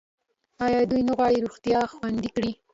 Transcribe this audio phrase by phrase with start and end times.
[0.65, 2.51] آیا دوی نه غواړي روغتیا خوندي کړي؟